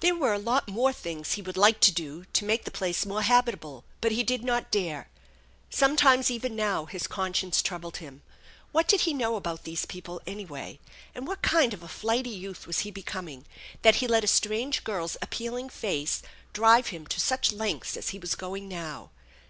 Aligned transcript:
There 0.00 0.14
were 0.14 0.34
a 0.34 0.38
lot 0.38 0.68
more 0.68 0.92
things 0.92 1.32
he 1.32 1.40
would 1.40 1.56
like 1.56 1.80
to 1.80 1.90
do 1.90 2.26
to 2.34 2.44
make 2.44 2.66
the 2.66 2.70
place 2.70 3.06
more 3.06 3.22
habitable, 3.22 3.82
but 4.02 4.12
he 4.12 4.22
did 4.22 4.44
not 4.44 4.70
dare. 4.70 5.08
Sometimes 5.70 6.30
even 6.30 6.54
now 6.54 6.84
his 6.84 7.06
conscience 7.06 7.62
troubled 7.62 7.96
him. 7.96 8.20
What 8.72 8.86
did 8.86 9.00
he 9.08 9.14
know 9.14 9.36
about 9.36 9.64
these 9.64 9.86
people, 9.86 10.20
anyway? 10.26 10.80
and 11.14 11.26
what 11.26 11.40
kind 11.40 11.72
of 11.72 11.82
a 11.82 11.88
flighty 11.88 12.28
youth 12.28 12.66
was 12.66 12.80
he 12.80 12.90
becoming 12.90 13.46
that 13.80 13.94
he 14.04 14.06
let 14.06 14.22
a 14.22 14.26
strange 14.28 14.84
girl's 14.84 15.16
appealing 15.22 15.70
face 15.70 16.20
drive 16.52 16.88
him 16.88 17.06
to 17.06 17.18
such 17.18 17.50
lengths 17.50 17.96
as 17.96 18.10
he 18.10 18.18
was 18.18 18.34
going 18.34 18.68
now? 18.68 19.08